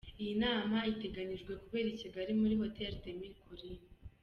[0.21, 3.87] Iyi nama iteganyijwe kubera i Kigali, muri Hotel des Mille Collines.